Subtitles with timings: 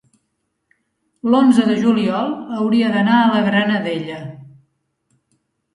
[1.33, 4.21] l'onze de juliol hauria d'anar a la Granadella.